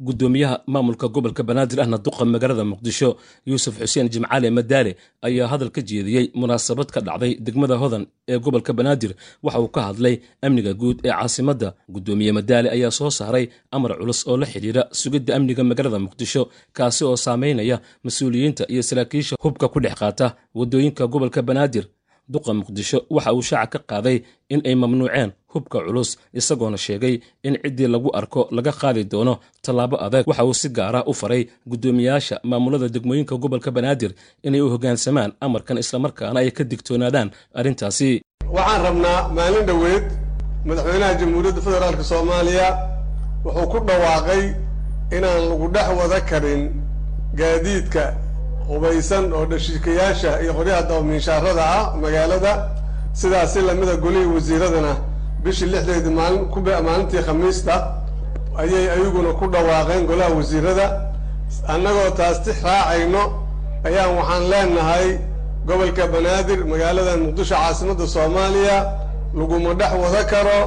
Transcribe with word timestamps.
gudoomiyaha 0.00 0.62
maamulka 0.66 1.08
gobolka 1.08 1.42
banaadir 1.42 1.80
ahna 1.80 1.98
duqa 1.98 2.24
magaalada 2.24 2.64
muqdisho 2.64 3.16
yuusuf 3.46 3.74
xuseen 3.80 4.08
jimcaale 4.12 4.50
madaale 4.50 4.96
ayaa 5.22 5.46
hadal 5.52 5.70
ka 5.70 5.80
jeediyey 5.82 6.30
munaasabad 6.34 6.86
ka 6.94 7.00
dhacday 7.00 7.34
degmada 7.46 7.76
hodan 7.82 8.06
ee 8.28 8.38
gobolka 8.38 8.72
banaadir. 8.72 9.14
Waxa 9.42 9.60
uu 9.60 9.68
ka 9.68 9.80
hadlay 9.88 10.14
amniga 10.42 10.72
guud 10.74 10.98
ee 11.04 11.10
caasimadda 11.10 11.74
gudoomiye 11.94 12.32
madaale 12.32 12.68
ayaa 12.70 12.90
soo 12.90 13.10
saaray 13.10 13.48
amar 13.70 13.98
culus 13.98 14.26
oo 14.28 14.36
la 14.36 14.46
xidhiira 14.46 14.82
sugidda 15.00 15.36
amniga 15.36 15.64
magaalada 15.64 15.98
muqdisho 15.98 16.42
kaasi 16.72 17.04
oo 17.04 17.16
saameynaya 17.16 17.80
mas'uuliyiinta 18.04 18.64
iyo 18.72 18.82
saraakiisha 18.82 19.36
hubka 19.42 19.68
ku 19.68 19.80
dhex 19.80 19.94
qaata 20.00 20.36
waddooyinka 20.54 21.06
gobolka 21.06 21.42
banaadir 21.42 21.84
duqa 22.32 22.52
muqdisho 22.58 22.98
waxa 23.14 23.32
uu 23.36 23.42
shaaca 23.48 23.78
ka 23.78 23.86
qaaday 23.90 24.16
in 24.52 24.60
ay 24.68 24.74
mamnuuceen 24.82 25.30
hubka 25.52 25.78
culus 25.86 26.10
isagoona 26.38 26.76
sheegay 26.84 27.14
in 27.46 27.54
ciddii 27.62 27.88
lagu 27.94 28.08
arko 28.18 28.40
laga 28.56 28.72
qaadi 28.80 29.02
doono 29.12 29.34
tallaabo 29.64 29.96
adag. 30.06 30.24
Waxa 30.30 30.44
uu 30.48 30.54
si 30.60 30.68
gaara 30.68 31.00
u 31.06 31.12
faray 31.20 31.42
guddoomiyayaasha 31.70 32.36
maamulada 32.50 32.88
degmooyinka 32.94 33.34
gobolka 33.42 33.70
banaadir 33.76 34.12
inay 34.46 34.60
u 34.60 34.68
hoggaansamaan 34.72 35.30
amarkan 35.44 35.78
islamarkaana 35.82 36.38
ay 36.40 36.50
ka 36.56 36.64
digtoonaadaan 36.70 37.28
arrintaasi. 37.58 38.10
Waxaan 38.56 38.80
rabnaa 38.86 39.20
maalin 39.36 39.64
dhoweed 39.68 40.04
madaxweynaha 40.68 41.12
jamhuuriyadda 41.20 41.60
federaalk 41.66 42.00
soomaaliya 42.10 42.68
wuxuu 43.44 43.66
ku 43.72 43.78
dhawaaqay 43.88 44.42
inaan 45.16 45.40
lagu 45.50 45.66
dhex 45.74 45.88
wada 45.98 46.18
karin 46.30 46.62
gaadiidka 47.40 48.04
hubaysan 48.68 49.32
oo 49.32 49.44
dhashiikayaasha 49.50 50.30
iyo 50.42 50.52
qoryaha 50.58 50.82
dabamiinshaarada 50.88 51.64
ah 51.78 51.84
magaalada 52.02 52.52
sidaas 53.20 53.52
si 53.52 53.60
lamida 53.60 53.96
golihii 53.96 54.30
wasiiradana 54.36 54.92
bishii 55.42 55.66
lixdeedii 55.72 56.14
maalintii 56.86 57.22
khamiista 57.26 57.74
ayay 58.62 58.90
ayaguna 58.94 59.32
ku 59.38 59.46
dhawaaqeen 59.52 60.06
golaha 60.06 60.30
wasiirada. 60.38 60.86
Annagoo 61.68 62.10
taas 62.18 62.42
tix 62.44 62.56
raacayno 62.62 63.22
ayaan 63.88 64.10
waxaan 64.18 64.42
leenahay 64.52 65.08
gobolka 65.66 66.04
banaadir 66.12 66.60
magaalada 66.72 67.16
muqdisho 67.16 67.54
caasimadda 67.54 68.06
soomaaliya 68.06 68.76
laguma 69.38 69.74
dhex 69.80 69.92
wada 70.02 70.22
karo 70.32 70.58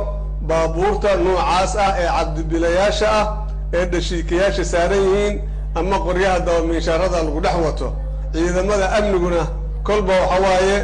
baabuurta 0.50 1.10
noocaas 1.26 1.76
ah 1.86 1.92
ee 2.02 2.08
cabdibilayaasha 2.18 3.08
ah 3.20 3.26
ee 3.74 3.86
dhashiikayaasha 3.92 4.64
saaran 4.66 5.02
yihiin 5.08 5.36
ama 5.76 5.98
qoryaha 6.06 6.40
dabamiinshaarada 6.48 7.18
lagu 7.24 7.40
dhex 7.46 7.56
wato 7.66 7.88
ciidamada 8.34 8.86
amniguna 8.98 9.42
kolba 9.84 10.14
waxa 10.22 10.38
waaye 10.46 10.78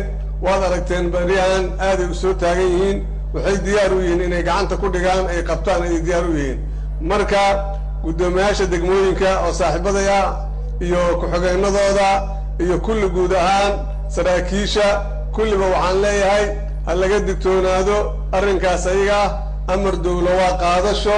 waad 0.45 0.61
aragteen 0.67 1.05
baryahan 1.11 1.65
aaday 1.87 2.07
u 2.11 2.15
soo 2.21 2.33
taagan 2.33 2.69
yihiin 2.73 2.97
waxay 3.33 3.57
diyaar 3.65 3.91
u 3.93 3.99
yihiin 4.01 4.21
inay 4.27 4.43
gacanta 4.43 4.75
ku 4.81 4.87
dhigaan 4.93 5.25
ay 5.31 5.43
qabtaan 5.49 5.81
ayay 5.83 6.01
diyaar 6.07 6.25
u 6.29 6.33
yihiin. 6.37 6.59
Marka 7.09 7.41
guddoomiyaasha 8.03 8.65
degmooyinka 8.71 9.29
oo 9.45 9.53
saaxiibaday 9.59 10.07
ah 10.19 10.27
iyo 10.85 11.01
ku-xigeennadooda 11.19 12.09
iyo 12.63 12.75
kulli 12.85 13.07
guud 13.15 13.33
ahaan 13.33 13.73
saraakiisha 14.15 14.87
kulliba 15.35 15.65
waxaan 15.73 15.97
leeyahay 16.03 16.45
ha 16.85 16.91
laga 17.01 17.19
digtoonaado 17.27 17.97
arrinkaas 18.37 18.85
ayaga 18.87 19.19
amar 19.73 19.95
dowlo 20.05 20.31
waa 20.39 20.53
qaadasho 20.63 21.17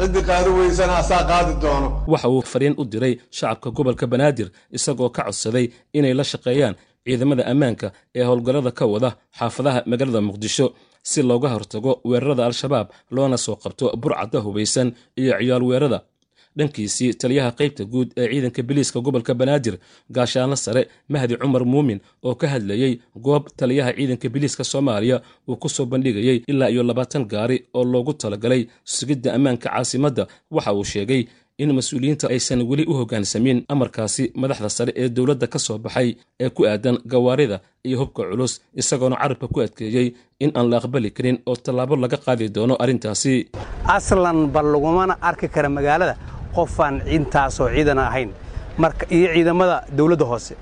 ciddii 0.00 0.24
qaadi 0.30 0.50
weysana 0.58 0.94
asaa 1.02 1.22
qaadi 1.30 1.52
doono. 1.62 1.88
Waxa 2.12 2.28
uu 2.34 2.42
fariin 2.52 2.74
u 2.80 2.84
diray 2.92 3.14
shacabka 3.38 3.68
gobolka 3.76 4.06
banaadir 4.12 4.48
isagoo 4.76 5.10
ka 5.16 5.22
codsaday 5.26 5.66
inay 5.98 6.14
la 6.18 6.24
shaqeeyaan 6.32 6.74
ciidamada 7.06 7.42
ammaanka 7.52 7.86
ee 8.18 8.24
howlgallada 8.28 8.70
ka 8.78 8.84
wada 8.92 9.10
xaafadaha 9.38 9.80
magaalada 9.90 10.20
muqdisho 10.28 10.66
si 11.10 11.20
looga 11.30 11.48
hortago 11.54 11.92
weerarada 12.10 12.42
al-shabaab 12.48 12.86
loona 13.14 13.36
soo 13.44 13.56
qabto 13.62 13.84
burcadda 14.02 14.38
hubaysan 14.46 14.88
iyo 15.20 15.32
ciyaal 15.40 15.62
weerada 15.70 15.98
dhankiisii 16.58 17.14
taliyaha 17.20 17.50
qaybta 17.58 17.84
guud 17.92 18.08
ee 18.16 18.26
ciidanka 18.32 18.62
biliiska 18.68 19.00
gobolka 19.00 19.34
banaadir 19.40 19.74
gaashaanlo 20.16 20.56
sare 20.56 20.82
mahdi 21.08 21.34
cumar 21.42 21.64
muumin 21.72 22.00
oo 22.28 22.34
ka 22.34 22.46
hadlayey 22.54 22.92
goob 23.26 23.44
taliyaha 23.56 23.92
ciidanka 23.98 24.28
biliiska 24.34 24.64
soomaaliya 24.72 25.20
uu 25.48 25.56
ku 25.56 25.68
soo 25.68 25.86
bandhigayey 25.86 26.38
ilaa 26.46 26.68
iyo 26.70 26.82
labaatan 26.82 27.24
gaari 27.32 27.56
oo 27.74 27.84
loogu 27.92 28.12
talagalay 28.12 28.62
sugidda 28.84 29.34
ammaanka 29.34 29.68
caasimadda 29.70 30.26
waxa 30.50 30.72
uu 30.74 30.84
sheegay 30.84 31.22
in 31.62 31.72
mas'uuliyiinta 31.78 32.26
aysan 32.34 32.60
weli 32.70 32.84
u 32.90 32.94
hoggaansamin 32.98 33.58
amarkaasi 33.68 34.24
madaxda 34.42 34.68
sare 34.76 34.92
ee 35.02 35.08
dowladda 35.16 35.46
ka 35.54 35.58
soo 35.66 35.78
baxay 35.84 36.08
ee 36.44 36.48
ku 36.56 36.62
aadan 36.70 36.96
gawaarida 37.12 37.56
iyo 37.88 37.96
hubka 38.00 38.22
culus 38.30 38.52
isagoona 38.80 39.16
carabka 39.22 39.46
ku 39.54 39.58
adkeeyey 39.64 40.06
in 40.44 40.50
aan 40.58 40.66
la 40.70 40.76
aqbali 40.80 41.10
karin 41.16 41.38
oo 41.50 41.56
tallaabo 41.64 41.94
laga 42.02 42.16
qaadi 42.24 42.46
doono 42.56 42.74
arrintaasi. 42.82 43.34
Aslan 43.96 44.38
bal 44.54 44.66
lagumana 44.74 45.14
arki 45.28 45.48
kara 45.54 45.68
magaalada 45.76 46.14
qofaan 46.54 47.02
intaasoo 47.06 47.68
ciidan 47.74 47.98
ahayn. 47.98 48.30
Marka 48.78 49.06
iyo 49.10 49.28
ciidamada 49.34 49.84
dawladda 49.96 50.24
hoose. 50.24 50.54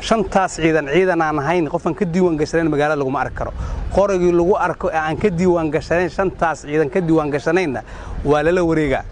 Shantaas 0.00 0.56
ciidan 0.56 0.86
ciidan 0.92 1.22
aan 1.22 1.38
ahayn 1.38 1.68
qofaan 1.68 1.94
ka 1.94 2.04
diiwaan 2.04 2.36
gashanayn 2.36 2.68
magaalada 2.70 2.98
laguma 3.00 3.20
arki 3.24 3.34
karo. 3.36 3.52
Qoragii 3.94 4.32
lagu 4.32 4.54
arko 4.56 4.90
ee 4.90 4.96
aan 4.98 5.16
ka 5.16 5.28
diiwaan 5.30 5.70
gashanayn 5.70 6.10
shantaas 6.10 6.62
ciidan 6.66 6.90
ka 6.90 7.00
diiwaan 7.00 7.30
gashanaynna 7.30 7.80
waa 8.24 8.42
lala 8.42 8.62
wareegaa. 8.64 9.04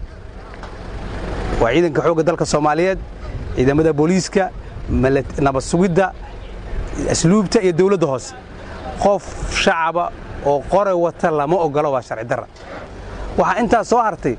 Waa 1.61 1.71
ciidanka 1.73 2.01
xoogga 2.05 2.23
dalka 2.23 2.45
soomaaliyeed 2.45 2.99
ciidamada 3.55 3.93
booliiska 3.93 4.49
nabad 5.45 5.61
sugidda 5.61 6.11
asluubta 7.11 7.61
iyo 7.61 7.73
dawladda 7.73 8.07
hoose. 8.07 8.35
Qof 9.03 9.23
shacaba 9.63 10.11
oo 10.45 10.59
qoray 10.69 10.93
wata 10.93 11.31
lama 11.31 11.55
ogolo 11.65 11.91
waa 11.91 12.01
sharci 12.01 12.25
darra. 12.25 12.47
Waxaa 13.37 13.59
intaas 13.61 13.87
soo 13.89 13.97
hartay 14.01 14.35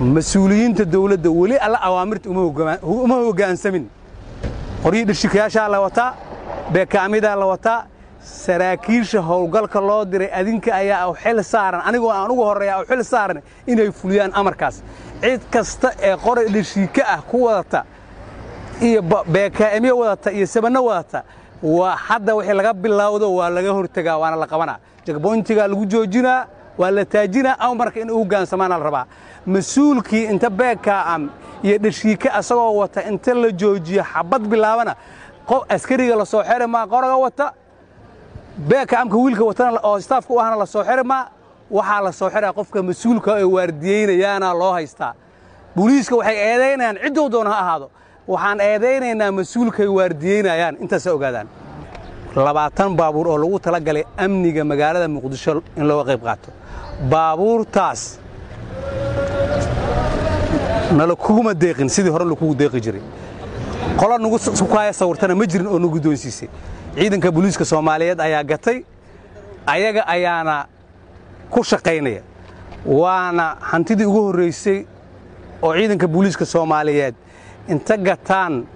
mas'uuliyiinta 0.00 0.84
dawladda 0.92 1.30
weli 1.30 1.56
alla 1.58 1.78
awaamirta 1.82 2.30
uma 2.30 3.14
hoggaansamin 3.14 3.84
qoryihii 4.82 5.04
dhishikayaashaa 5.06 5.68
la 5.68 5.80
wataa 5.80 6.14
beekaamidaa 6.72 7.36
la 7.36 7.46
wataa 7.46 7.84
saraakiisha 8.20 9.20
howlgalka 9.20 9.80
loo 9.80 10.04
diray 10.04 10.30
adinka 10.40 10.74
ayaa 10.74 11.08
u 11.10 11.14
xil 11.14 11.42
saaran 11.42 11.80
anigoo 11.84 12.10
aan 12.10 12.30
ugu 12.30 12.44
horreeya 12.44 12.80
u 12.80 12.84
xil 12.84 13.02
saaran 13.04 13.42
inay 13.66 13.90
fuliyaan 13.90 14.32
amarkaas. 14.34 14.82
Cid 15.22 15.40
kasta 15.50 15.92
ee 16.02 16.16
qoray 16.16 16.46
dhashiika 16.48 17.02
ah 17.14 17.20
ku 17.30 17.44
wadata 17.44 17.84
iyo 18.82 19.02
beekaa'imyo 19.32 19.98
wadata 19.98 20.32
iyo 20.32 20.46
sabanno 20.46 20.84
wadata 20.84 21.22
waa 21.62 21.96
hadda 21.96 22.34
wixii 22.34 22.54
laga 22.54 22.72
bilowdo 22.74 23.34
waa 23.34 23.48
laga 23.50 23.70
hortegaa 23.72 24.16
waana 24.18 24.36
la 24.36 24.46
qabanaa. 24.46 24.78
Jagboyntigaa 25.06 25.66
lagu 25.68 25.86
joojinaa 25.86 26.46
waa 26.78 26.90
la 26.90 27.04
taajinaa 27.04 27.56
amarka 27.58 28.00
in 28.00 28.10
u 28.10 28.18
hogaansamaana 28.18 28.78
la 28.78 28.84
rabaa. 28.84 29.06
Mas'uulkii 29.46 30.24
inta 30.32 30.50
beekaa'am 30.50 31.28
iyo 31.62 31.78
dhashiika 31.78 32.32
asagoo 32.34 32.76
wata 32.76 33.02
inta 33.10 33.34
la 33.34 33.50
joojiyo 33.50 34.02
xabad 34.12 34.42
bilaabana 34.48 34.96
askariga 35.68 36.16
la 36.16 36.24
soo 36.24 36.42
xeri 36.42 36.66
maa 36.66 36.86
qoraga 36.86 37.16
wata 37.16 37.52
beekaamka 38.68 39.16
wiilka 39.16 39.44
watana 39.44 39.80
oo 39.82 40.00
staafka 40.00 40.34
u 40.34 40.40
ahna 40.40 40.56
la 40.56 40.66
soo 40.66 40.84
xeri 40.84 41.02
maa 41.04 41.28
waxaa 41.70 42.00
la 42.00 42.12
soo 42.12 42.30
xiraa 42.30 42.52
qofka 42.52 42.82
mas'uulka 42.82 43.38
ee 43.40 43.44
waardiyeynayaana 43.44 44.54
loo 44.54 44.72
haystaa. 44.72 45.14
Booliiska 45.76 46.16
waxay 46.16 46.36
eedaynayaan 46.36 46.96
ciddou 47.04 47.28
doona 47.30 47.50
ha 47.50 47.58
ahaado. 47.58 47.90
Waxaan 48.28 48.60
eedaynaynaa 48.60 49.30
mas'uulkaay 49.32 49.86
waardiyeynayaan 49.98 50.76
intaasa 50.80 51.12
ogaadaan 51.12 51.48
labaatan 52.36 52.96
baabuur 52.96 53.26
oo 53.28 53.38
lagu 53.38 53.58
tala 53.60 53.80
galay 53.80 54.04
amniga 54.16 54.64
magaalada 54.64 55.08
muqdisho 55.08 55.62
in 55.76 55.84
looga 55.88 56.04
qayb 56.12 56.22
qaato. 56.24 56.50
Baabuurtaas 57.10 58.18
nala 60.92 61.14
kuguma 61.16 61.54
deeqin 61.54 61.88
sidii 61.88 62.10
hore 62.10 62.24
lakugu 62.24 62.54
deeqi 62.54 62.80
jiray. 62.80 63.02
Qola 63.98 64.18
nugu 64.18 64.38
sukaaya 64.38 64.92
sawirtana 64.92 65.34
ma 65.34 65.46
jirin 65.46 65.66
oo 65.66 65.78
nu 65.78 65.88
guddoonsiisay 65.90 66.48
ciidanka 66.96 67.30
booliiska 67.32 67.64
soomaaliyeed 67.64 68.20
ayaa 68.20 68.42
gatay 68.44 68.82
ayaga 69.66 70.02
ayaana 70.06 70.66
ku 71.50 71.62
shaqaynaya. 71.62 72.22
Waana 72.86 73.56
hantidii 73.60 74.04
ugu 74.04 74.20
horraysay 74.26 74.84
oo 75.62 75.72
ciidanka 75.74 76.06
booliiska 76.08 76.44
soomaaliyeed 76.44 77.14
inta 77.68 77.96
gataan 77.96 78.66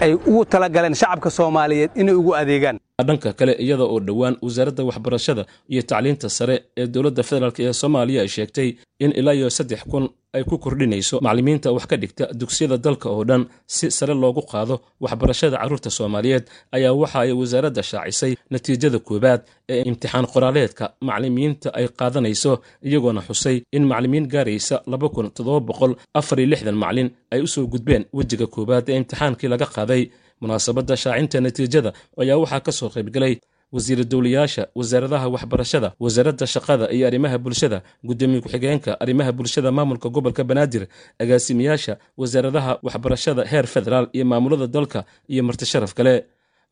ay 0.00 0.14
ugu 0.14 0.44
tala 0.44 0.68
galeen 0.68 0.94
shacabka 0.94 1.30
soomaaliyeed 1.30 1.90
inay 1.94 2.14
ugu 2.14 2.32
adeegaan 2.40 2.79
dhanka 3.08 3.30
kale 3.38 3.52
iyada 3.64 3.84
oo 3.92 3.98
dhowaan 4.06 4.34
wasaaradda 4.46 4.82
waxbarashada 4.88 5.42
iyo 5.72 5.82
tacliinta 5.90 6.28
sare 6.38 6.56
ee 6.80 6.86
dowladda 6.94 7.22
federaalk 7.28 7.58
ee 7.66 7.72
soomaaliya 7.80 8.20
ay 8.24 8.28
sheegtay 8.36 8.68
in 9.04 9.10
ilaa 9.20 9.34
iyo 9.38 9.48
saddex 9.58 9.82
kun 9.92 10.04
ay 10.36 10.42
ku 10.50 10.56
kordhinayso 10.64 11.16
macallimiinta 11.24 11.68
wax 11.76 11.84
ka 11.90 11.96
dhigta 12.02 12.24
dugsiyada 12.40 12.76
dalka 12.86 13.06
oo 13.14 13.24
dhan 13.28 13.42
si 13.76 13.86
sare 13.98 14.14
loogu 14.22 14.42
qaado 14.52 14.74
waxbarashada 15.04 15.56
carruurta 15.60 15.90
soomaaliyeed 15.98 16.44
ayaa 16.76 16.92
waxa 17.02 17.18
ay 17.24 17.32
wasaaradda 17.40 17.82
shaacisay 17.90 18.32
natiijada 18.52 18.98
koowaad 19.08 19.40
ee 19.72 19.80
imtixaan 19.90 20.26
qoraaleedka 20.34 20.84
macallimiinta 21.06 21.68
ay 21.78 21.86
qaadanayso 22.00 22.52
iyagoona 22.88 23.20
xusay 23.28 23.56
in 23.76 23.82
macallimiin 23.90 24.26
gaaraysa 24.34 24.76
laba 24.92 25.08
kun 25.14 25.26
toddoba 25.36 25.60
boqol 25.68 25.92
afar 26.20 26.38
lixdan 26.52 26.76
macallin 26.82 27.08
ay 27.34 27.40
u 27.42 27.46
soo 27.54 27.64
gudbeen 27.72 28.04
wejiga 28.18 28.46
koowaad 28.54 28.86
ee 28.92 28.96
imtixaankii 29.00 29.48
laga 29.52 29.66
qaaday 29.76 30.02
munaasabadda 30.40 30.94
shaacinta 31.02 31.38
natiijada 31.46 31.90
ayaa 32.22 32.36
waxaa 32.42 32.60
ka 32.66 32.72
soo 32.78 32.88
qaybgalay 32.94 33.34
wasiira 33.74 34.04
dowlayaasha 34.12 34.62
wasaaradaha 34.78 35.26
waxbarashada 35.34 35.88
wasaaradda 36.04 36.46
shaqada 36.54 36.84
iyo 36.96 37.04
arrimaha 37.10 37.36
bulshada 37.44 37.78
guddoomiye 38.08 38.40
ku-xigeenka 38.44 38.90
arrimaha 39.02 39.30
bulshada 39.38 39.70
maamulka 39.76 40.08
gobolka 40.14 40.42
banaadir 40.50 40.82
agaasimayaasha 41.22 41.94
wasaaradaha 42.20 42.72
waxbarashada 42.86 43.42
heer 43.52 43.66
federaal 43.74 44.06
iyo 44.16 44.24
maamulada 44.30 44.66
dalka 44.66 45.00
iyo 45.32 45.42
martisharaf 45.48 45.94
kale. 45.98 46.14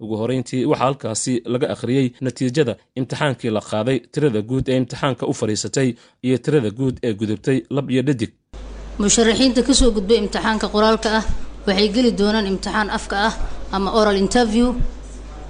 Ugu 0.04 0.14
horeyntii 0.20 0.64
waxaa 0.70 0.84
halkaasi 0.84 1.32
laga 1.52 1.66
akhriyey 1.74 2.06
natiijada 2.26 2.74
imtixaankii 2.98 3.50
la 3.56 3.60
qaaday 3.70 3.98
tirada 4.12 4.40
guud 4.50 4.66
ee 4.72 4.76
imtixaanka 4.80 5.24
u 5.26 5.32
fadhiisatay 5.40 5.88
iyo 6.26 6.36
tirada 6.44 6.70
guud 6.78 6.96
ee 7.06 7.12
gudubtay 7.20 7.58
lab 7.76 7.86
iyo 7.94 8.02
dhadig. 8.08 8.30
Musharaxiinta 9.02 9.60
ka 9.66 9.74
soo 9.80 9.90
gudbay 9.96 10.18
imtixaanka 10.22 10.66
qoraalka 10.74 11.08
ah 11.18 11.24
waxay 11.66 11.88
geli 11.94 12.10
doonaan 12.20 12.46
imtixaan 12.52 12.88
afka 12.98 13.16
ah 13.28 13.34
ama 13.72 13.90
oral 14.00 14.16
interview. 14.24 14.68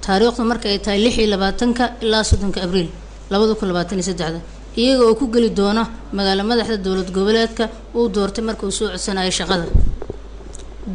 Taariikhdu 0.05 0.43
marka 0.51 0.67
ay 0.73 0.79
tahay 0.85 0.99
lix 1.05 1.13
iyo 1.17 1.27
labaatanka 1.33 1.83
ilaa 2.03 2.23
soddonka 2.29 2.59
abriil 2.65 2.89
labada 3.31 3.53
kun 3.59 3.67
labaatan 3.71 3.97
iyo 3.99 4.05
saddexda 4.09 4.39
iyaga 4.81 5.03
oo 5.09 5.15
ku 5.19 5.25
geli 5.33 5.49
doona 5.59 5.83
magaalo 6.17 6.43
madaxda 6.51 6.77
dowlad 6.85 7.09
goboleedka 7.17 7.63
uu 7.97 8.07
doortay 8.15 8.43
marka 8.47 8.63
uu 8.67 8.71
soo 8.71 8.87
codsanayo 8.93 9.31
shaqada. 9.39 9.65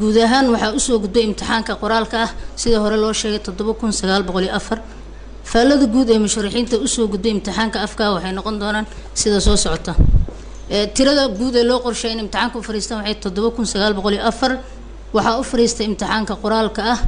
Guud 0.00 0.16
ahaan 0.26 0.46
waxaa 0.54 0.72
u 0.78 0.80
soo 0.86 0.98
gudbay 1.02 1.22
imtixaanka 1.28 1.72
qoraalka 1.82 2.16
ah. 2.24 2.30
Sida 2.60 2.78
hore 2.82 2.96
loo 2.96 3.12
sheegay 3.12 3.40
toddoba 3.46 3.72
kun 3.80 3.92
sagaal 3.92 4.22
boqol 4.28 4.44
iyo 4.48 4.54
afar. 4.60 4.78
Faallada 5.50 5.86
guud 5.94 6.08
ee 6.10 6.18
musharaxiinta 6.24 6.76
u 6.84 6.86
soo 6.94 7.06
gudbay 7.12 7.30
imtixaanka 7.36 7.78
afka 7.86 8.02
ah 8.08 8.12
waxay 8.16 8.32
noqon 8.38 8.56
doonaan 8.62 8.86
sida 9.20 9.38
soo 9.46 9.56
socota. 9.64 9.92
Tirada 10.96 11.28
guud 11.38 11.54
ee 11.56 11.64
loo 11.70 11.78
qorshay 11.84 12.10
in 12.14 12.20
imtixaanka 12.24 12.56
u 12.58 12.62
fariistaan 12.68 12.98
waxay 13.00 13.16
toddoba 13.24 13.48
kun 13.56 13.66
sagaal 13.72 13.92
boqol 13.98 14.14
iyo 14.16 14.24
afar 14.30 14.52
waxaa 15.16 15.38
u 15.40 15.44
fariistay 15.50 15.86
imtixaanka 15.90 16.34
qoraalka 16.42 16.80
ah 16.94 17.00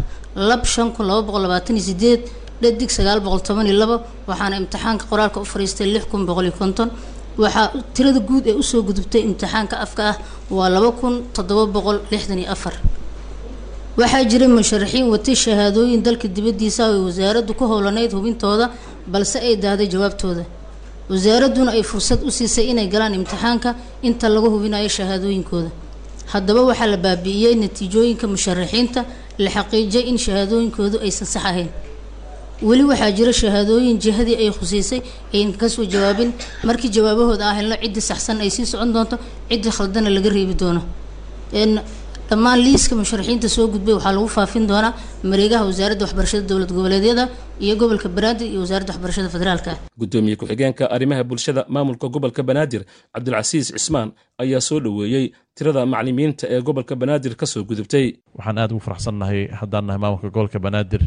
lab 0.49 0.63
shan 0.73 0.89
kun 0.95 1.05
laba 1.11 1.23
boqol 1.29 1.43
labaatan 1.47 1.77
iyo 1.77 1.85
sideed 1.91 2.21
dhadig 2.63 2.91
sagaal 2.97 3.21
boqol 3.27 3.41
toban 3.49 3.67
iyo 3.71 3.77
labo 3.83 3.97
waxaana 4.31 4.57
imtixaanka 4.63 5.05
qoraalka 5.11 5.39
u 5.45 5.47
fariistay 5.53 5.87
lix 5.95 6.05
kun 6.11 6.23
boqol 6.29 6.45
iyo 6.49 6.55
konton. 6.61 6.89
Waxaa 7.43 7.67
tirada 7.95 8.21
guud 8.29 8.45
ee 8.51 8.55
u 8.61 8.63
soo 8.71 8.83
gudubtay 8.89 9.23
imtixaanka 9.29 9.77
afka 9.85 10.03
ah 10.11 10.17
waa 10.57 10.69
laba 10.77 10.91
kun 11.01 11.15
toddoba 11.35 11.65
boqol 11.77 11.97
lixdan 12.13 12.39
iyo 12.43 12.49
afar. 12.55 12.75
Waxaa 14.01 14.25
jiray 14.31 14.49
musharaxiin 14.59 15.07
watay 15.15 15.35
shahaadooyin 15.45 16.01
dalka 16.07 16.27
dibaddiisa 16.37 16.83
oo 16.89 16.93
ay 16.97 17.03
wasaaraddu 17.09 17.53
ku 17.59 17.65
howlanayd 17.71 18.11
hubintooda 18.17 18.67
balse 19.13 19.37
ay 19.49 19.55
daaday 19.65 19.89
jawaabtooda. 19.95 20.45
Wasaaradduna 21.11 21.71
ay 21.77 21.83
fursad 21.91 22.21
u 22.29 22.31
siisay 22.37 22.67
inay 22.73 22.89
galaan 22.95 23.15
imtixaanka 23.19 23.71
inta 24.09 24.27
lagu 24.35 24.49
hubinayo 24.55 24.89
shahaadooyinkooda 24.97 25.71
haddaba 26.33 26.61
waxaa 26.71 26.87
la 26.93 26.97
baabi'iyey 26.97 27.55
natiijooyinka 27.63 28.27
musharaxiinta 28.35 29.01
la 29.39 29.51
xaqiijiyay 29.57 30.05
in 30.11 30.19
shahaadooyinkoodu 30.19 30.97
aysan 31.07 31.27
sax 31.35 31.45
ahayn. 31.51 31.69
Weli 32.63 32.85
waxaa 32.91 33.11
jira 33.17 33.33
shahaadooyin 33.33 33.99
jihadii 34.05 34.37
ay 34.43 34.51
khusiisay 34.59 35.01
ayn 35.35 35.53
ka 35.61 35.69
soo 35.69 35.85
jawaabin 35.85 36.31
markii 36.65 36.89
jawaabahooda 36.97 37.45
aan 37.49 37.57
helno 37.59 37.77
saxsan 38.01 38.41
ay 38.41 38.51
sii 38.51 38.67
socon 38.73 38.93
doonto 38.95 39.17
ciddii 39.51 39.71
khaldana 39.77 40.11
laga 40.17 40.31
reebi 40.37 40.55
doono 40.61 40.83
dhammaan 42.31 42.59
liiska 42.67 42.95
musharaxiinta 43.01 43.49
soo 43.57 43.67
gudbay 43.75 43.95
waxaa 43.95 44.13
lagu 44.17 44.29
faafin 44.37 44.65
doonaa 44.71 44.93
mareegaha 45.31 45.65
wasaaradda 45.71 46.05
waxbarashada 46.07 46.45
dowlad 46.51 46.71
goboleedyada 46.77 47.25
iyo 47.65 47.75
gobolka 47.81 48.09
banaadir 48.17 48.47
iyo 48.53 48.61
wasaaradda 48.65 48.93
waxbarashada 48.95 49.29
federaalka. 49.35 49.71
Guddoomiye 50.01 50.37
ku-xigeenka 50.41 50.85
arrimaha 50.95 51.23
bulshada 51.31 51.65
maamulka 51.69 52.07
gobolka 52.15 52.43
banaadir 52.43 52.83
cabdulcasiis 53.15 53.67
cismaan 53.77 54.09
ayaa 54.43 54.61
soo 54.69 54.81
dhoweeyey 54.81 55.25
tirada 55.57 55.87
macallimiinta 55.87 56.45
ee 56.55 56.61
gobolka 56.69 56.95
banaadir 57.03 57.35
ka 57.41 57.47
soo 57.47 57.63
gudubtay. 57.71 58.07
Waxaan 58.39 58.59
aada 58.59 58.75
ugu 58.75 58.83
faraxsannahay 58.89 59.41
haddaan 59.61 59.87
nahay 59.87 60.01
maamulka 60.05 60.29
gobolka 60.35 60.59
banaadir 60.67 61.03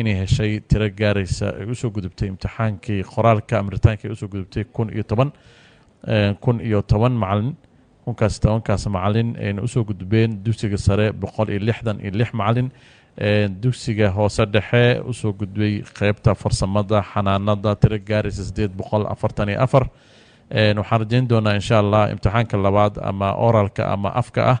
inay 0.00 0.14
heshay 0.22 0.52
tiro 0.70 0.88
gaaraysa 1.00 1.46
ay 1.60 1.66
u 1.70 1.74
soo 1.74 1.90
gudubtay 1.96 2.28
imtixaankii 2.32 3.00
qoraalka 3.14 3.54
amaritaanka 3.62 4.02
ay 4.08 4.12
u 4.12 4.16
soo 4.16 4.28
gudubtay 4.34 4.64
kun 4.74 4.88
iyo 4.94 5.02
toban 5.10 5.30
kun 6.44 6.56
iyo 6.68 6.82
toban 6.82 7.12
macalin 7.22 7.54
kunkaas 8.04 8.34
tobankaas 8.42 8.86
macalin 8.96 9.28
ayna 9.44 9.62
u 9.62 9.68
soo 9.68 9.84
gudbeen 9.84 10.30
dugsiga 10.44 10.78
sare 10.86 11.06
boqol 11.12 11.48
iyo 11.50 11.60
lixdan 11.68 11.96
iyo 12.04 12.10
lix 12.20 12.30
macalin. 12.40 12.68
Dugsiga 13.62 14.08
hoose 14.16 14.44
dhexe 14.54 15.00
u 15.10 15.12
soo 15.12 15.32
gudbay 15.32 15.82
qeybta 15.98 16.34
farsamada 16.34 17.02
xanaanada 17.10 17.74
tiro 17.80 17.98
gaaraysa 18.08 18.44
sideed 18.48 18.72
boqol 18.80 19.06
afartan 19.12 19.48
iyo 19.48 19.60
afar. 19.66 19.84
Waxaan 20.78 21.00
rajeyn 21.02 21.28
doonaa 21.30 21.54
insha 21.60 21.78
allah 21.78 22.02
imtixaanka 22.12 22.56
labaad 22.66 22.94
ama 23.02 23.28
oralka 23.46 23.82
ama 23.94 24.08
afka 24.20 24.42
ah. 24.52 24.58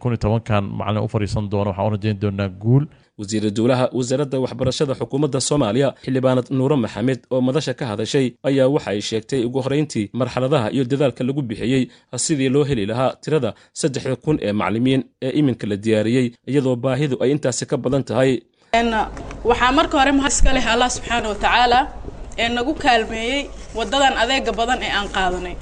Kun 0.00 0.12
iyo 0.12 0.20
tobankan 0.24 0.64
macalin 0.78 1.02
u 1.06 1.08
fadhiisan 1.08 1.48
doono 1.50 1.70
waxaan 1.70 1.86
u 1.88 1.90
rajeyn 1.96 2.16
doonaa 2.22 2.48
guul 2.62 2.84
wasiira 3.20 3.50
dowlaha 3.56 3.86
wasaaradda 3.98 4.38
waxbarashada 4.44 4.94
xukuumadda 5.00 5.40
soomaaliya 5.48 5.88
xildhibaanad 6.04 6.46
nuuro 6.58 6.76
maxamed 6.84 7.20
oo 7.34 7.40
madasha 7.48 7.72
ka 7.78 7.84
hadashay 7.90 8.26
ayaa 8.48 8.68
waxa 8.74 8.90
ay 8.94 9.00
sheegtay 9.08 9.40
ugu 9.48 9.58
horreyntii 9.64 10.04
marxaladaha 10.20 10.68
iyo 10.74 10.84
dadaalka 10.90 11.22
lagu 11.28 11.42
bixiyey 11.48 11.82
sidii 12.24 12.48
loo 12.54 12.64
heli 12.70 12.84
lahaa 12.90 13.12
tirada 13.24 13.50
saddexda 13.80 14.16
kun 14.24 14.36
ee 14.46 14.52
macallimiin 14.60 15.02
ee 15.26 15.30
iminka 15.40 15.66
la 15.70 15.76
diyaariyey 15.84 16.26
iyadoo 16.50 16.76
baahidu 16.84 17.16
ay 17.22 17.30
intaasi 17.34 17.64
ka 17.70 17.76
badan 17.84 18.04
tahay. 18.08 18.30
Waxaa 19.50 19.72
marka 19.78 19.94
hore 20.00 20.12
mahad 20.18 20.32
iska 20.36 20.50
leh 20.56 20.64
allah 20.72 20.88
subxaana 20.96 21.26
wa 21.32 21.34
tacaala 21.44 21.80
ee 22.42 22.48
nagu 22.56 22.72
kaalmeeyey 22.84 23.40
waddadan 23.78 24.14
adeega 24.22 24.52
badan 24.60 24.78
ee 24.86 24.92
aan 24.98 25.08
qaadanay. 25.16 25.56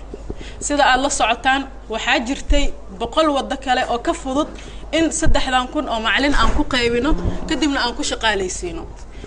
Sida 0.67 0.83
aada 0.91 1.03
la 1.05 1.11
socotaan 1.19 1.63
waxaa 1.93 2.19
jirtay 2.29 2.65
boqol 3.01 3.29
waddo 3.37 3.57
kale 3.65 3.83
oo 3.95 3.99
ka 4.07 4.13
fudud 4.23 4.49
in 4.93 5.11
saddexdan 5.13 5.67
kun 5.73 5.89
oo 5.89 6.01
macalin 6.01 6.35
aan 6.35 6.51
ku 6.57 6.63
qaybino 6.65 7.11
kadibna 7.49 7.81
aan 7.85 7.95
ku 7.99 8.03
shaqaalaysiino. 8.11 8.83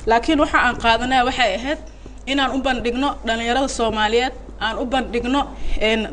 Laakiin 0.09 0.39
waxa 0.39 0.57
aan 0.65 0.75
qaadanaya 0.83 1.24
waxay 1.25 1.56
ahayd 1.59 1.80
inaan 2.31 2.51
u 2.56 2.59
bandhigno 2.62 3.09
dhallinyarada 3.25 3.68
soomaaliyeed 3.68 4.33
aan 4.59 4.75
u 4.80 4.86
bandhigno 4.86 5.42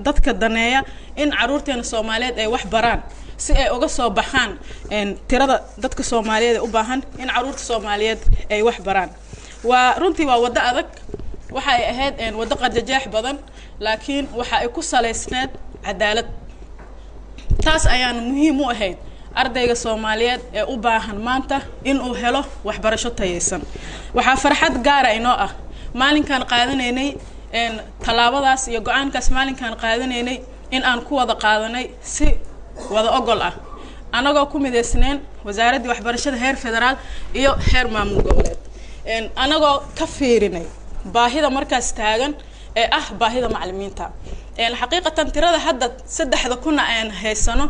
dadka 0.06 0.32
daneeya 0.32 0.81
in 1.17 1.31
caruurteena 1.31 1.82
soomaaliyeed 1.82 2.38
ay 2.38 2.46
wax 2.55 2.64
baraan 2.75 3.00
si 3.37 3.52
ay 3.52 3.70
uga 3.76 3.88
soo 3.88 4.11
baxaan 4.11 4.58
tirada 5.29 5.56
dadka 5.82 6.02
soomaaliyeed 6.02 6.56
ee 6.56 6.64
u 6.67 6.69
baahan 6.76 7.00
in 7.23 7.29
carruurta 7.35 7.58
soomaaliyeed 7.70 8.20
ay 8.50 8.62
wax 8.62 8.79
baraan. 8.87 9.11
Waa 9.64 9.94
runtii 10.00 10.26
waa 10.26 10.38
waddo 10.44 10.61
adag 10.70 10.87
waxa 11.56 11.70
ay 11.70 11.85
ahayd 11.93 12.35
waddo 12.41 12.55
qarjajeex 12.56 13.05
badan 13.14 13.37
laakiin 13.81 14.29
waxa 14.38 14.56
ay 14.62 14.69
ku 14.69 14.82
salaysneed 14.82 15.50
cadaalad. 15.85 16.26
Taas 17.65 17.86
ayaana 17.86 18.20
muhiim 18.20 18.60
u 18.60 18.69
ahayd 18.70 18.96
ardayga 19.41 19.74
soomaaliyeed 19.84 20.41
ee 20.58 20.64
u 20.72 20.76
baahan 20.84 21.19
maanta 21.29 21.56
inuu 21.91 22.14
helo 22.22 22.43
waxbarasho 22.69 23.10
tayaysan. 23.19 23.62
Waxaa 24.17 24.36
farxad 24.44 24.74
gaara 24.86 25.10
inoo 25.19 25.36
ah. 25.46 25.50
Maalinkaan 26.00 26.43
qaadanaynay 26.53 27.08
tallaabadaas 28.05 28.62
iyo 28.70 28.81
go'aankaas 28.88 29.29
maalinkaan 29.36 29.74
qaadanaynay 29.82 30.36
in 30.76 30.82
aan 30.91 31.00
ku 31.06 31.12
wada 31.20 31.34
qaadanay 31.44 31.86
si 32.14 32.26
wada 32.94 33.10
ogol 33.19 33.41
ah. 33.48 33.55
Annagoo 34.17 34.46
ku 34.53 34.56
midaysneen 34.64 35.17
wasaaraddii 35.46 35.88
waxbarashada 35.93 36.36
heer 36.43 36.56
federaal 36.64 36.96
iyo 37.41 37.53
heer 37.72 37.86
maamul 37.94 38.22
goboleed. 38.26 38.58
Annagoo 39.43 39.76
ka 39.98 40.06
fiirinay 40.17 40.67
baahida 41.14 41.48
markaas 41.56 41.88
taagan 41.98 42.32
ee 42.81 42.86
ah 42.98 43.06
baahida 43.20 43.48
macalimiinta 43.55 44.05
xaqiiqatan 44.81 45.26
tirada 45.34 45.58
hadda 45.67 45.86
saddexda 46.17 46.56
kuna 46.64 46.82
aan 46.94 47.08
haysano 47.22 47.67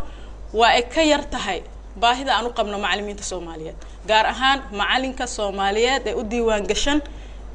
waa 0.59 0.71
ay 0.77 0.83
ka 0.93 1.01
yar 1.11 1.23
tahay 1.33 1.59
baahida 2.01 2.31
aan 2.37 2.45
u 2.49 2.51
qabno 2.57 2.77
macalimiinta 2.85 3.23
soomaaliyeed 3.31 3.75
gaar 4.09 4.25
ahaan 4.33 4.59
macalinka 4.79 5.25
soomaaliyeed 5.37 6.03
ee 6.09 6.13
u 6.19 6.23
diiwaan 6.31 6.63
gashan 6.71 6.99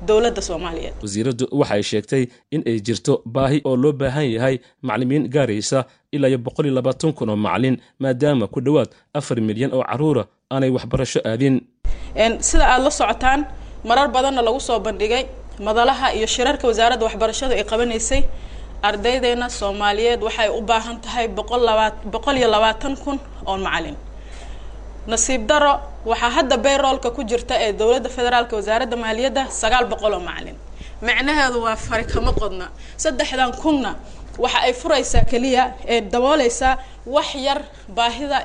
dowladda 0.08 0.42
soomaaliyeed. 0.48 0.94
Wasiiraddu 1.04 1.44
waxay 1.60 1.82
sheegtay 1.90 2.22
in 2.54 2.60
ay 2.70 2.76
jirto 2.86 3.12
baahi 3.34 3.58
oo 3.68 3.76
loo 3.82 3.92
baahan 4.00 4.26
yahay 4.36 4.56
macalimiin 4.86 5.24
gaaraysa 5.34 5.78
ilaa 6.14 6.28
iyo 6.32 6.38
boqol 6.46 6.64
iyo 6.66 6.74
labaatan 6.78 7.12
kun 7.18 7.28
oo 7.32 7.36
macalin 7.46 7.76
maadaama 8.02 8.46
ku 8.54 8.60
dhowaad 8.66 8.88
afar 9.18 9.36
milyan 9.48 9.70
oo 9.76 9.82
carruura 9.90 10.24
aanay 10.52 10.70
waxbarasho 10.76 11.20
aadin. 11.30 11.56
Sida 12.48 12.64
aada 12.72 12.84
la 12.84 12.90
socotaan 13.00 13.40
marar 13.88 14.08
badanna 14.14 14.42
lagu 14.46 14.60
soo 14.68 14.78
bandhigay 14.86 15.24
madalaha 15.66 16.06
iyo 16.16 16.26
shirarka 16.34 16.64
wasaaradda 16.70 17.04
waxbarashadu 17.08 17.52
ay 17.58 17.64
qabanaysay 17.72 18.20
ardaydeena 18.88 19.48
soomaaliyeed 19.60 20.20
waxay 20.26 20.48
u 20.48 20.60
baahan 20.70 20.96
tahay 21.04 21.26
boqol 21.28 21.62
labaa 21.68 21.90
boqol 22.12 22.36
iyo 22.40 22.48
labaatan 22.54 22.96
kun 23.04 23.18
oo 23.50 23.56
macalin. 23.66 23.96
Nasiib 25.06 25.46
daro 25.50 25.72
waxaa 26.10 26.30
hadda 26.36 26.56
bayroolka 26.64 27.10
ku 27.16 27.22
jirta 27.30 27.54
ee 27.64 27.72
dowladda 27.72 28.08
federaalka 28.16 28.54
wasaaradda 28.56 28.96
maaliyadda 29.04 29.42
sagaal 29.62 29.84
boqol 29.92 30.12
oo 30.14 30.20
macalin. 30.28 30.56
Micnaheedu 31.06 31.58
waa 31.64 31.76
fari 31.76 32.04
kama 32.12 32.32
qodna. 32.40 32.66
Saddexdan 33.02 33.52
kunna 33.62 33.90
waxa 34.42 34.58
ay 34.66 34.72
furaysaa 34.80 35.24
keliya 35.30 35.64
ee 35.92 36.00
dabooleysaa 36.12 36.74
wax 37.14 37.28
yar 37.46 37.60
baahida 37.96 38.38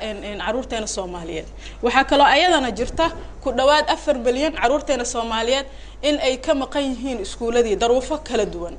caruurteena 0.44 0.86
soomaaliyeed. 0.96 1.46
Waxaa 1.84 2.04
kaloo 2.10 2.26
ayadana 2.36 2.70
jirta 2.78 3.06
ku 3.42 3.48
dhawaad 3.58 3.86
afar 3.94 4.16
milyan 4.26 4.52
caruurteena 4.60 5.04
soomaaliyeed 5.04 5.66
in 6.08 6.16
ay 6.28 6.36
ka 6.46 6.52
maqan 6.54 6.82
yihiin 6.90 7.18
iskuuladii 7.24 7.76
daruufo 7.82 8.14
kala 8.28 8.44
duwan 8.54 8.74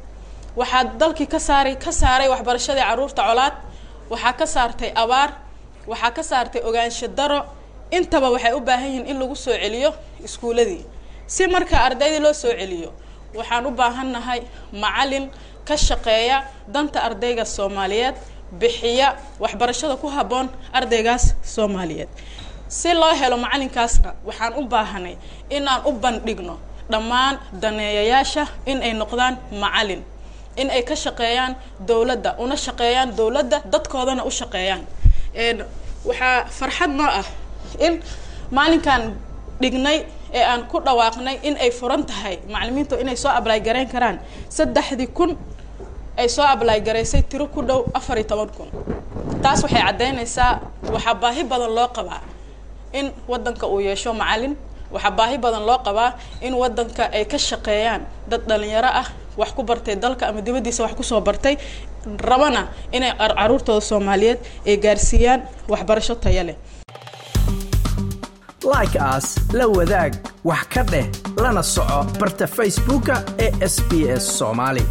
waxaa 0.60 0.84
dalkii 1.02 1.28
ka 1.34 1.40
saaray 1.48 1.76
ka 1.84 1.92
saaray 2.02 2.28
waxbarashadii 2.34 2.86
carruurta 2.90 3.22
colaad. 3.30 3.54
Waxaa 4.12 4.34
ka 4.40 4.46
saartay 4.56 4.92
abaar. 5.04 5.30
Waxaa 5.92 6.12
ka 6.18 6.24
saartay 6.30 6.62
ogaansho 6.70 7.08
daro. 7.18 7.40
Intaba 7.98 8.28
waxay 8.36 8.54
u 8.54 8.60
baahan 8.68 8.88
yihiin 8.90 9.06
in 9.12 9.18
lagu 9.22 9.36
soo 9.36 9.54
celiyo 9.64 9.90
iskuuladii 10.26 10.84
si 11.28 11.48
marka 11.48 11.78
ardaydii 11.88 12.20
loo 12.26 12.34
soo 12.34 12.52
celiyo 12.60 12.90
waxaan 13.38 13.66
u 13.66 13.72
baahannahay 13.80 14.42
macalin 14.84 15.26
ka 15.68 15.76
shaqeeya 15.88 16.38
danta 16.74 17.00
ardayga 17.08 17.46
soomaaliyeed 17.56 18.16
bixiya 18.60 19.08
waxbarashada 19.44 19.96
ku 20.02 20.08
habboon 20.16 20.48
ardaygaas 20.78 21.24
soomaaliyeed. 21.54 22.10
Si 22.68 22.92
loo 22.94 23.14
helo 23.20 23.38
macalinkaasna 23.46 24.10
waxaan 24.28 24.54
u 24.60 24.68
baahanay 24.74 25.16
inaan 25.50 25.82
u 25.88 25.92
bandhigno 26.04 26.56
dhammaan 26.92 27.36
daneeyayaasha 27.62 28.44
in 28.72 28.78
ay 28.88 28.94
noqdaan 29.02 29.36
macalin 29.64 30.02
in 30.62 30.70
ay 30.70 30.84
ka 30.90 30.96
shaqeeyaan 30.96 31.54
dowladda 31.90 32.36
una 32.44 32.56
shaqeeyaan 32.66 33.10
dowladda 33.20 33.58
dadkoodana 33.74 34.24
u 34.26 34.32
shaqeeyaan. 34.40 34.82
Waxaa 36.08 36.46
farxad 36.58 36.92
noo 37.00 37.10
ah 37.22 37.28
in 37.86 37.94
maalinkan 38.52 39.02
dhignay 39.62 40.06
ee 40.34 40.44
aan 40.52 40.62
ku 40.72 40.78
dhawaaqnay 40.80 41.36
in 41.48 41.56
ay 41.64 41.72
furan 41.72 42.04
tahay. 42.10 42.36
Macalimiintu 42.54 42.96
inay 43.02 43.16
soo 43.24 43.30
ablay 43.40 43.60
garayn 43.68 43.88
karaan. 43.94 44.18
Saddexdii 44.50 45.10
kun 45.18 45.32
ay 46.18 46.28
soo 46.30 46.44
ablay 46.46 46.80
garaysay 46.82 47.22
tiro 47.30 47.48
ku 47.48 47.62
dhow 47.62 47.82
afar 47.94 48.18
iyo 48.18 48.28
toban 48.32 48.50
kun. 48.58 48.70
Taas 49.44 49.60
waxay 49.64 49.82
caddaynaysaa 49.88 50.52
waxaa 50.94 51.16
baahi 51.22 51.44
badan 51.52 51.72
loo 51.78 51.88
qabaa 51.98 52.22
in 52.94 53.12
waddanka 53.28 53.66
uu 53.68 53.80
yeesho 53.88 54.14
macalin 54.14 54.54
waxaa 54.94 55.12
baahi 55.20 55.38
badan 55.38 55.64
loo 55.70 55.80
qabaa 55.88 56.12
in 56.42 56.54
waddanka 56.62 57.04
ay 57.18 57.26
ka 57.32 57.38
shaqeeyaan 57.38 58.02
dad 58.30 58.42
dhalinyaro 58.50 58.88
ah 59.02 59.08
wax 59.40 59.52
ku 59.58 59.64
bartay 59.64 59.96
dalka 59.96 60.24
ama 60.30 60.42
dibaddiisa 60.42 60.84
wax 60.86 60.94
ku 61.00 61.04
soo 61.04 61.22
bartay 61.22 61.56
rabana 62.30 62.62
inay 62.92 63.12
caruurtooda 63.18 63.82
soomaaliyeed 63.90 64.40
ay 64.70 64.78
gaarsiiyaan 64.86 65.42
waxbarasho 65.72 66.16
taya 66.16 66.44
leh. 66.48 66.56
Like 68.74 68.98
aas 69.00 69.28
la 69.54 69.66
wadaag 69.68 70.14
wax 70.44 70.64
ka 70.74 70.82
dheh 70.92 71.06
lana 71.44 71.64
soco 71.64 72.00
barta 72.20 72.48
facebooka 72.58 73.16
ee 73.46 73.52
sb 73.76 73.92
s 74.22 74.24
soomaali 74.40 74.84